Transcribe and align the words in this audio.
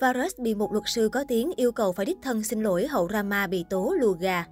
Varus 0.00 0.32
bị 0.38 0.54
một 0.54 0.72
luật 0.72 0.84
sư 0.86 1.08
có 1.12 1.24
tiếng 1.28 1.50
yêu 1.56 1.72
cầu 1.72 1.92
phải 1.92 2.06
đích 2.06 2.18
thân 2.22 2.42
xin 2.42 2.62
lỗi 2.62 2.86
hậu 2.86 3.08
Rama 3.12 3.46
bị 3.46 3.64
tố 3.70 3.94
lùa 4.00 4.12
gà. 4.12 4.44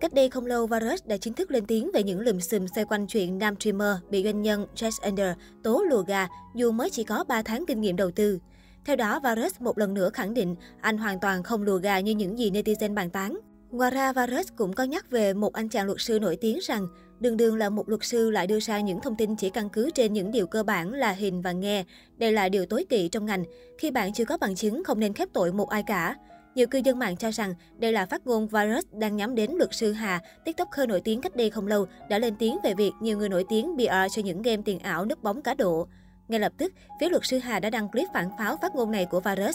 Cách 0.00 0.14
đây 0.14 0.30
không 0.30 0.46
lâu, 0.46 0.66
Varus 0.66 1.04
đã 1.04 1.16
chính 1.16 1.34
thức 1.34 1.50
lên 1.50 1.66
tiếng 1.66 1.90
về 1.94 2.02
những 2.02 2.20
lùm 2.20 2.38
xùm 2.38 2.66
xoay 2.74 2.84
quanh 2.84 3.06
chuyện 3.06 3.38
nam 3.38 3.54
streamer 3.60 3.96
bị 4.10 4.24
doanh 4.24 4.42
nhân 4.42 4.66
Jess 4.74 5.02
Ender 5.02 5.36
tố 5.62 5.82
lùa 5.90 6.02
gà 6.02 6.28
dù 6.54 6.72
mới 6.72 6.90
chỉ 6.90 7.04
có 7.04 7.24
3 7.24 7.42
tháng 7.42 7.64
kinh 7.66 7.80
nghiệm 7.80 7.96
đầu 7.96 8.10
tư. 8.10 8.38
Theo 8.84 8.96
đó, 8.96 9.20
Varus 9.20 9.60
một 9.60 9.78
lần 9.78 9.94
nữa 9.94 10.10
khẳng 10.10 10.34
định 10.34 10.56
anh 10.80 10.98
hoàn 10.98 11.20
toàn 11.20 11.42
không 11.42 11.62
lùa 11.62 11.76
gà 11.76 12.00
như 12.00 12.12
những 12.12 12.38
gì 12.38 12.50
netizen 12.50 12.94
bàn 12.94 13.10
tán. 13.10 13.38
Ngoài 13.70 13.90
ra, 13.90 14.12
Varus 14.12 14.46
cũng 14.56 14.72
có 14.72 14.84
nhắc 14.84 15.10
về 15.10 15.34
một 15.34 15.52
anh 15.52 15.68
chàng 15.68 15.86
luật 15.86 16.00
sư 16.00 16.18
nổi 16.18 16.36
tiếng 16.36 16.58
rằng 16.62 16.86
đường 17.20 17.36
đường 17.36 17.56
là 17.56 17.68
một 17.68 17.88
luật 17.88 18.04
sư 18.04 18.30
lại 18.30 18.46
đưa 18.46 18.60
ra 18.60 18.80
những 18.80 19.00
thông 19.00 19.16
tin 19.16 19.36
chỉ 19.36 19.50
căn 19.50 19.68
cứ 19.68 19.90
trên 19.94 20.12
những 20.12 20.30
điều 20.30 20.46
cơ 20.46 20.62
bản 20.62 20.92
là 20.92 21.12
hình 21.12 21.42
và 21.42 21.52
nghe. 21.52 21.84
Đây 22.16 22.32
là 22.32 22.48
điều 22.48 22.66
tối 22.66 22.86
kỵ 22.88 23.08
trong 23.08 23.26
ngành. 23.26 23.44
Khi 23.78 23.90
bạn 23.90 24.12
chưa 24.12 24.24
có 24.24 24.36
bằng 24.36 24.54
chứng, 24.54 24.84
không 24.84 25.00
nên 25.00 25.12
khép 25.12 25.28
tội 25.32 25.52
một 25.52 25.68
ai 25.68 25.82
cả. 25.82 26.16
Nhiều 26.54 26.66
cư 26.66 26.78
dân 26.78 26.98
mạng 26.98 27.16
cho 27.16 27.30
rằng 27.30 27.54
đây 27.78 27.92
là 27.92 28.06
phát 28.06 28.26
ngôn 28.26 28.48
virus 28.48 28.84
đang 28.92 29.16
nhắm 29.16 29.34
đến 29.34 29.50
luật 29.52 29.74
sư 29.74 29.92
Hà, 29.92 30.20
tiktoker 30.44 30.88
nổi 30.88 31.00
tiếng 31.00 31.20
cách 31.20 31.36
đây 31.36 31.50
không 31.50 31.66
lâu, 31.66 31.86
đã 32.08 32.18
lên 32.18 32.34
tiếng 32.38 32.58
về 32.64 32.74
việc 32.74 32.92
nhiều 33.00 33.18
người 33.18 33.28
nổi 33.28 33.44
tiếng 33.48 33.76
PR 33.76 34.14
cho 34.16 34.22
những 34.24 34.42
game 34.42 34.62
tiền 34.64 34.78
ảo 34.78 35.06
núp 35.06 35.22
bóng 35.22 35.42
cá 35.42 35.54
độ. 35.54 35.86
Ngay 36.28 36.40
lập 36.40 36.52
tức, 36.58 36.72
phía 37.00 37.08
luật 37.08 37.22
sư 37.24 37.38
Hà 37.38 37.60
đã 37.60 37.70
đăng 37.70 37.88
clip 37.88 38.08
phản 38.14 38.30
pháo 38.38 38.56
phát 38.62 38.74
ngôn 38.74 38.90
này 38.90 39.06
của 39.10 39.20
virus. 39.20 39.54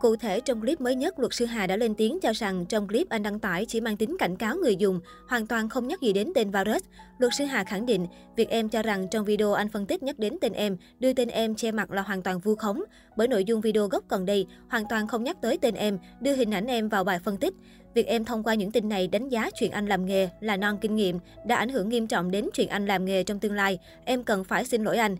Cụ 0.00 0.16
thể, 0.16 0.40
trong 0.40 0.60
clip 0.60 0.80
mới 0.80 0.94
nhất, 0.94 1.18
luật 1.18 1.34
sư 1.34 1.44
Hà 1.44 1.66
đã 1.66 1.76
lên 1.76 1.94
tiếng 1.94 2.18
cho 2.22 2.32
rằng 2.32 2.66
trong 2.66 2.88
clip 2.88 3.08
anh 3.08 3.22
đăng 3.22 3.38
tải 3.38 3.66
chỉ 3.66 3.80
mang 3.80 3.96
tính 3.96 4.16
cảnh 4.18 4.36
cáo 4.36 4.56
người 4.56 4.76
dùng, 4.76 5.00
hoàn 5.28 5.46
toàn 5.46 5.68
không 5.68 5.88
nhắc 5.88 6.00
gì 6.00 6.12
đến 6.12 6.32
tên 6.34 6.50
virus. 6.50 6.82
Luật 7.18 7.32
sư 7.38 7.44
Hà 7.44 7.64
khẳng 7.64 7.86
định, 7.86 8.06
việc 8.36 8.48
em 8.48 8.68
cho 8.68 8.82
rằng 8.82 9.08
trong 9.10 9.24
video 9.24 9.52
anh 9.52 9.68
phân 9.68 9.86
tích 9.86 10.02
nhắc 10.02 10.18
đến 10.18 10.36
tên 10.40 10.52
em, 10.52 10.76
đưa 10.98 11.12
tên 11.12 11.28
em 11.28 11.54
che 11.54 11.72
mặt 11.72 11.90
là 11.90 12.02
hoàn 12.02 12.22
toàn 12.22 12.38
vu 12.38 12.54
khống. 12.54 12.82
Bởi 13.16 13.28
nội 13.28 13.44
dung 13.44 13.60
video 13.60 13.88
gốc 13.88 14.04
còn 14.08 14.26
đây, 14.26 14.46
hoàn 14.68 14.84
toàn 14.88 15.06
không 15.06 15.24
nhắc 15.24 15.36
tới 15.42 15.58
tên 15.60 15.74
em, 15.74 15.98
đưa 16.20 16.34
hình 16.34 16.54
ảnh 16.54 16.66
em 16.66 16.88
vào 16.88 17.04
bài 17.04 17.18
phân 17.24 17.36
tích. 17.36 17.54
Việc 17.94 18.06
em 18.06 18.24
thông 18.24 18.42
qua 18.42 18.54
những 18.54 18.72
tin 18.72 18.88
này 18.88 19.06
đánh 19.06 19.28
giá 19.28 19.50
chuyện 19.60 19.70
anh 19.70 19.86
làm 19.86 20.06
nghề 20.06 20.28
là 20.40 20.56
non 20.56 20.78
kinh 20.80 20.96
nghiệm, 20.96 21.18
đã 21.46 21.56
ảnh 21.56 21.68
hưởng 21.68 21.88
nghiêm 21.88 22.06
trọng 22.06 22.30
đến 22.30 22.48
chuyện 22.54 22.68
anh 22.68 22.86
làm 22.86 23.04
nghề 23.04 23.22
trong 23.22 23.38
tương 23.38 23.54
lai. 23.54 23.78
Em 24.04 24.24
cần 24.24 24.44
phải 24.44 24.64
xin 24.64 24.84
lỗi 24.84 24.96
anh. 24.96 25.16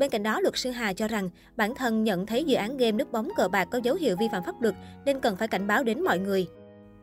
Bên 0.00 0.10
cạnh 0.10 0.22
đó, 0.22 0.40
luật 0.40 0.56
sư 0.56 0.70
Hà 0.70 0.92
cho 0.92 1.08
rằng 1.08 1.28
bản 1.56 1.74
thân 1.74 2.04
nhận 2.04 2.26
thấy 2.26 2.44
dự 2.44 2.56
án 2.56 2.76
game 2.76 2.92
nước 2.92 3.12
bóng 3.12 3.28
cờ 3.36 3.48
bạc 3.48 3.68
có 3.70 3.80
dấu 3.82 3.94
hiệu 3.94 4.16
vi 4.16 4.28
phạm 4.32 4.42
pháp 4.44 4.62
luật 4.62 4.74
nên 5.04 5.20
cần 5.20 5.36
phải 5.36 5.48
cảnh 5.48 5.66
báo 5.66 5.84
đến 5.84 6.02
mọi 6.02 6.18
người. 6.18 6.46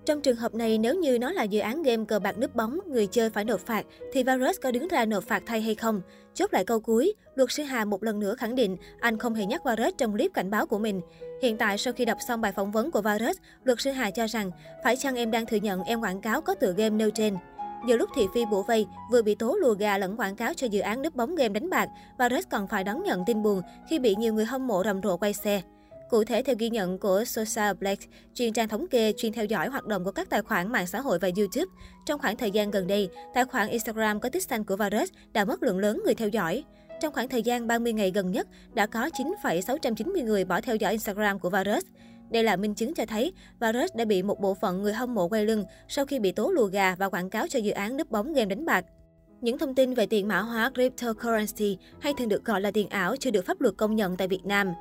Trong 0.06 0.22
trường 0.22 0.36
hợp 0.36 0.56
này, 0.56 0.78
nếu 0.78 0.96
như 0.96 1.20
nó 1.20 1.32
là 1.32 1.44
dự 1.44 1.60
án 1.60 1.84
game 1.84 2.06
cờ 2.06 2.20
bạc 2.20 2.40
núp 2.40 2.56
bóng, 2.56 2.80
người 2.88 3.08
chơi 3.08 3.30
phải 3.30 3.46
nộp 3.46 3.60
phạt, 3.60 3.86
thì 4.14 4.24
Varus 4.24 4.58
có 4.62 4.72
đứng 4.72 4.88
ra 4.88 5.06
nộp 5.06 5.24
phạt 5.24 5.44
thay 5.46 5.62
hay 5.62 5.76
không? 5.76 6.02
Chốt 6.34 6.54
lại 6.54 6.66
câu 6.66 6.80
cuối, 6.80 7.14
luật 7.36 7.52
sư 7.52 7.64
Hà 7.64 7.86
một 7.86 8.04
lần 8.04 8.20
nữa 8.20 8.36
khẳng 8.36 8.56
định 8.56 8.78
anh 9.00 9.18
không 9.18 9.34
hề 9.34 9.46
nhắc 9.46 9.64
Varus 9.64 9.94
trong 9.98 10.12
clip 10.12 10.32
cảnh 10.34 10.52
báo 10.52 10.66
của 10.66 10.80
mình. 10.80 11.02
Hiện 11.42 11.58
tại, 11.58 11.78
sau 11.78 11.94
khi 11.94 12.06
đọc 12.06 12.18
xong 12.28 12.42
bài 12.42 12.52
phỏng 12.52 12.72
vấn 12.72 12.92
của 12.92 13.02
Varus, 13.02 13.38
luật 13.64 13.82
sư 13.82 13.92
Hà 13.92 14.12
cho 14.12 14.28
rằng 14.28 14.52
phải 14.84 14.96
chăng 14.96 15.16
em 15.16 15.32
đang 15.32 15.46
thừa 15.46 15.58
nhận 15.58 15.84
em 15.84 16.02
quảng 16.02 16.22
cáo 16.22 16.42
có 16.42 16.56
tựa 16.56 16.74
game 16.78 16.96
nêu 16.96 17.10
trên. 17.12 17.38
Giữa 17.86 17.98
lúc 17.98 18.10
thị 18.16 18.28
phi 18.34 18.46
bủa 18.46 18.64
vây, 18.64 18.88
vừa 19.12 19.22
bị 19.22 19.36
tố 19.36 19.56
lùa 19.56 19.74
gà 19.74 19.98
lẫn 19.98 20.18
quảng 20.18 20.36
cáo 20.36 20.54
cho 20.54 20.68
dự 20.68 20.80
án 20.80 21.02
núp 21.02 21.16
bóng 21.16 21.36
game 21.36 21.60
đánh 21.60 21.70
bạc, 21.70 21.90
Varus 22.18 22.44
còn 22.50 22.68
phải 22.68 22.84
đón 22.84 23.04
nhận 23.04 23.24
tin 23.26 23.44
buồn 23.44 23.62
khi 23.90 24.00
bị 24.00 24.16
nhiều 24.16 24.34
người 24.34 24.46
hâm 24.46 24.68
mộ 24.68 24.84
rầm 24.84 25.02
rộ 25.02 25.18
quay 25.18 25.34
xe. 25.34 25.62
Cụ 26.10 26.24
thể, 26.24 26.44
theo 26.44 26.56
ghi 26.60 26.70
nhận 26.70 26.98
của 26.98 27.24
Social 27.26 27.74
Black, 27.74 28.04
chuyên 28.34 28.54
trang 28.54 28.68
thống 28.68 28.88
kê 28.88 29.14
chuyên 29.18 29.34
theo 29.34 29.46
dõi 29.46 29.68
hoạt 29.68 29.86
động 29.86 30.06
của 30.06 30.12
các 30.12 30.30
tài 30.30 30.42
khoản 30.42 30.72
mạng 30.72 30.88
xã 30.88 31.02
hội 31.02 31.20
và 31.20 31.30
YouTube, 31.38 31.72
trong 32.06 32.20
khoảng 32.20 32.38
thời 32.38 32.52
gian 32.52 32.72
gần 32.72 32.88
đây, 32.88 33.10
tài 33.34 33.46
khoản 33.46 33.68
Instagram 33.70 34.20
có 34.20 34.30
tích 34.30 34.44
xanh 34.44 34.64
của 34.64 34.76
Varus 34.76 35.10
đã 35.34 35.46
mất 35.46 35.64
lượng 35.64 35.80
lớn 35.80 36.02
người 36.06 36.16
theo 36.16 36.30
dõi. 36.30 36.64
Trong 37.02 37.14
khoảng 37.14 37.30
thời 37.30 37.44
gian 37.44 37.68
30 37.68 37.94
ngày 37.94 38.12
gần 38.12 38.32
nhất, 38.32 38.48
đã 38.74 38.86
có 38.86 39.10
9,690 39.18 40.22
người 40.22 40.46
bỏ 40.46 40.62
theo 40.62 40.76
dõi 40.76 40.92
Instagram 40.92 41.40
của 41.40 41.50
Varus. 41.50 41.84
Đây 42.30 42.44
là 42.44 42.56
minh 42.56 42.76
chứng 42.76 42.94
cho 42.94 43.06
thấy 43.06 43.34
Varus 43.60 43.96
đã 43.96 44.06
bị 44.06 44.24
một 44.24 44.40
bộ 44.40 44.54
phận 44.54 44.82
người 44.82 44.94
hâm 44.94 45.14
mộ 45.14 45.28
quay 45.28 45.46
lưng 45.46 45.64
sau 45.88 46.06
khi 46.06 46.20
bị 46.20 46.32
tố 46.32 46.52
lùa 46.52 46.66
gà 46.66 46.96
và 46.96 47.10
quảng 47.10 47.30
cáo 47.30 47.48
cho 47.48 47.60
dự 47.60 47.72
án 47.72 47.98
núp 47.98 48.12
bóng 48.12 48.34
game 48.34 48.46
đánh 48.46 48.66
bạc. 48.66 48.86
Những 49.42 49.58
thông 49.58 49.76
tin 49.76 49.94
về 49.94 50.06
tiền 50.06 50.28
mã 50.28 50.40
hóa 50.40 50.72
cryptocurrency 50.76 51.78
hay 52.00 52.14
thường 52.18 52.30
được 52.30 52.46
gọi 52.46 52.62
là 52.62 52.72
tiền 52.72 52.90
ảo 52.90 53.16
chưa 53.16 53.32
được 53.32 53.46
pháp 53.46 53.62
luật 53.62 53.78
công 53.78 53.96
nhận 53.96 54.18
tại 54.18 54.28
Việt 54.28 54.46
Nam. 54.46 54.74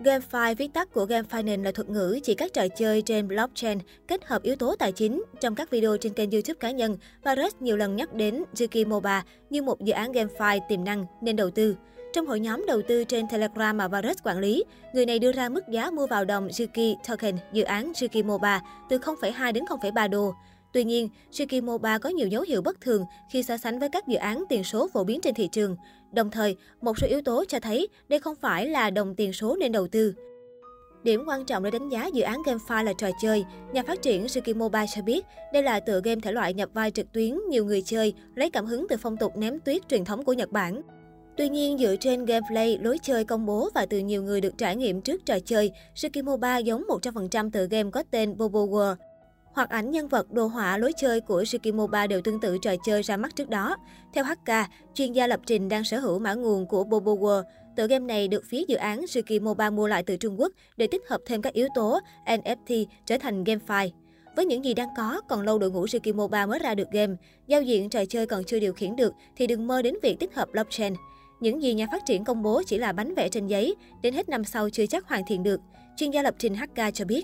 GameFi, 0.00 0.54
viết 0.54 0.72
tắt 0.74 0.92
của 0.92 1.04
Game 1.04 1.28
Finance 1.30 1.62
là 1.62 1.72
thuật 1.72 1.88
ngữ 1.88 2.20
chỉ 2.22 2.34
các 2.34 2.52
trò 2.52 2.68
chơi 2.68 3.02
trên 3.02 3.28
blockchain 3.28 3.78
kết 4.08 4.24
hợp 4.24 4.42
yếu 4.42 4.56
tố 4.56 4.76
tài 4.76 4.92
chính. 4.92 5.24
Trong 5.40 5.54
các 5.54 5.70
video 5.70 5.96
trên 5.96 6.12
kênh 6.12 6.30
YouTube 6.30 6.58
cá 6.60 6.70
nhân, 6.70 6.96
Varus 7.22 7.54
nhiều 7.60 7.76
lần 7.76 7.96
nhắc 7.96 8.14
đến 8.14 8.44
Juki 8.54 8.88
Moba 8.88 9.24
như 9.50 9.62
một 9.62 9.80
dự 9.80 9.92
án 9.92 10.12
GameFi 10.12 10.60
tiềm 10.68 10.84
năng 10.84 11.06
nên 11.20 11.36
đầu 11.36 11.50
tư. 11.50 11.76
Trong 12.14 12.26
hội 12.26 12.40
nhóm 12.40 12.64
đầu 12.66 12.82
tư 12.88 13.04
trên 13.04 13.28
Telegram 13.28 13.76
mà 13.76 13.88
Varus 13.88 14.16
quản 14.24 14.38
lý, 14.38 14.64
người 14.92 15.06
này 15.06 15.18
đưa 15.18 15.32
ra 15.32 15.48
mức 15.48 15.68
giá 15.68 15.90
mua 15.90 16.06
vào 16.06 16.24
đồng 16.24 16.48
Juki 16.48 16.96
Token 17.08 17.36
dự 17.52 17.62
án 17.62 17.92
Juki 17.92 18.24
Moba 18.24 18.62
từ 18.88 18.98
0,2 18.98 19.52
đến 19.52 19.64
0,3 19.64 20.10
đô. 20.10 20.34
Tuy 20.72 20.84
nhiên, 20.84 21.08
Juki 21.32 21.64
Moba 21.64 21.98
có 21.98 22.08
nhiều 22.08 22.28
dấu 22.28 22.42
hiệu 22.42 22.62
bất 22.62 22.80
thường 22.80 23.04
khi 23.30 23.42
so 23.42 23.56
sánh 23.56 23.78
với 23.78 23.88
các 23.88 24.08
dự 24.08 24.16
án 24.16 24.44
tiền 24.48 24.64
số 24.64 24.88
phổ 24.92 25.04
biến 25.04 25.20
trên 25.20 25.34
thị 25.34 25.48
trường. 25.52 25.76
Đồng 26.12 26.30
thời, 26.30 26.56
một 26.80 26.98
số 26.98 27.06
yếu 27.06 27.20
tố 27.22 27.44
cho 27.48 27.60
thấy 27.60 27.88
đây 28.08 28.20
không 28.20 28.34
phải 28.40 28.66
là 28.66 28.90
đồng 28.90 29.14
tiền 29.14 29.32
số 29.32 29.56
nên 29.56 29.72
đầu 29.72 29.86
tư. 29.88 30.14
Điểm 31.02 31.24
quan 31.26 31.44
trọng 31.44 31.62
để 31.62 31.70
đánh 31.70 31.88
giá 31.88 32.06
dự 32.06 32.22
án 32.22 32.42
GameFi 32.42 32.84
là 32.84 32.92
trò 32.98 33.08
chơi. 33.22 33.44
Nhà 33.72 33.82
phát 33.82 34.02
triển 34.02 34.28
Suki 34.28 34.56
Mobile 34.56 34.86
cho 34.94 35.02
biết, 35.02 35.26
đây 35.52 35.62
là 35.62 35.80
tựa 35.80 36.00
game 36.04 36.20
thể 36.20 36.32
loại 36.32 36.54
nhập 36.54 36.68
vai 36.74 36.90
trực 36.90 37.12
tuyến 37.12 37.38
nhiều 37.48 37.64
người 37.64 37.82
chơi, 37.82 38.14
lấy 38.34 38.50
cảm 38.50 38.66
hứng 38.66 38.86
từ 38.88 38.96
phong 38.96 39.16
tục 39.16 39.36
ném 39.36 39.60
tuyết 39.60 39.88
truyền 39.88 40.04
thống 40.04 40.24
của 40.24 40.32
Nhật 40.32 40.52
Bản. 40.52 40.82
Tuy 41.36 41.48
nhiên, 41.48 41.78
dựa 41.78 41.96
trên 41.96 42.24
gameplay, 42.24 42.78
lối 42.82 42.98
chơi 43.02 43.24
công 43.24 43.46
bố 43.46 43.70
và 43.74 43.86
từ 43.86 43.98
nhiều 43.98 44.22
người 44.22 44.40
được 44.40 44.58
trải 44.58 44.76
nghiệm 44.76 45.00
trước 45.00 45.26
trò 45.26 45.38
chơi, 45.38 45.72
Suki 45.94 46.22
Mobile 46.24 46.60
giống 46.60 46.84
100% 46.88 47.50
tựa 47.50 47.66
game 47.70 47.90
có 47.90 48.02
tên 48.10 48.38
Bobo 48.38 48.60
World. 48.60 48.96
Hoặc 49.54 49.70
ảnh 49.70 49.90
nhân 49.90 50.08
vật, 50.08 50.32
đồ 50.32 50.46
họa, 50.46 50.78
lối 50.78 50.92
chơi 50.96 51.20
của 51.20 51.44
Shikimoba 51.44 52.06
đều 52.06 52.20
tương 52.20 52.40
tự 52.40 52.58
trò 52.58 52.74
chơi 52.84 53.02
ra 53.02 53.16
mắt 53.16 53.36
trước 53.36 53.48
đó. 53.48 53.76
Theo 54.14 54.24
HK, 54.24 54.50
chuyên 54.94 55.12
gia 55.12 55.26
lập 55.26 55.40
trình 55.46 55.68
đang 55.68 55.84
sở 55.84 55.98
hữu 55.98 56.18
mã 56.18 56.34
nguồn 56.34 56.66
của 56.66 56.84
Bobo 56.84 57.12
World. 57.12 57.42
Tựa 57.76 57.86
game 57.86 58.06
này 58.06 58.28
được 58.28 58.44
phía 58.48 58.64
dự 58.68 58.76
án 58.76 59.06
Shikimoba 59.06 59.70
mua 59.70 59.86
lại 59.86 60.02
từ 60.02 60.16
Trung 60.16 60.40
Quốc 60.40 60.52
để 60.76 60.86
tích 60.86 61.02
hợp 61.08 61.20
thêm 61.26 61.42
các 61.42 61.52
yếu 61.52 61.68
tố 61.74 62.00
NFT 62.26 62.86
trở 63.06 63.18
thành 63.18 63.44
game 63.44 63.60
file. 63.66 63.90
Với 64.36 64.46
những 64.46 64.64
gì 64.64 64.74
đang 64.74 64.88
có, 64.96 65.20
còn 65.28 65.42
lâu 65.42 65.58
đội 65.58 65.70
ngũ 65.70 65.86
Shikimoba 65.86 66.46
mới 66.46 66.58
ra 66.58 66.74
được 66.74 66.90
game. 66.92 67.14
Giao 67.46 67.62
diện 67.62 67.90
trò 67.90 68.04
chơi 68.04 68.26
còn 68.26 68.44
chưa 68.44 68.60
điều 68.60 68.72
khiển 68.72 68.96
được 68.96 69.12
thì 69.36 69.46
đừng 69.46 69.66
mơ 69.66 69.82
đến 69.82 69.94
việc 70.02 70.18
tích 70.20 70.34
hợp 70.34 70.48
blockchain. 70.52 70.94
Những 71.40 71.62
gì 71.62 71.74
nhà 71.74 71.86
phát 71.92 72.02
triển 72.06 72.24
công 72.24 72.42
bố 72.42 72.62
chỉ 72.66 72.78
là 72.78 72.92
bánh 72.92 73.14
vẽ 73.14 73.28
trên 73.28 73.46
giấy, 73.46 73.74
đến 74.02 74.14
hết 74.14 74.28
năm 74.28 74.44
sau 74.44 74.70
chưa 74.70 74.86
chắc 74.86 75.08
hoàn 75.08 75.22
thiện 75.26 75.42
được. 75.42 75.60
Chuyên 75.96 76.10
gia 76.10 76.22
lập 76.22 76.34
trình 76.38 76.54
HK 76.54 76.94
cho 76.94 77.04
biết. 77.04 77.22